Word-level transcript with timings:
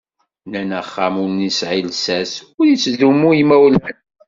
Nnan 0.47 0.69
axxam 0.81 1.15
ur 1.23 1.29
nesεi 1.37 1.81
llsas, 1.89 2.31
ur 2.59 2.65
ittdumu 2.73 3.29
i 3.33 3.37
yimawlan. 3.37 3.97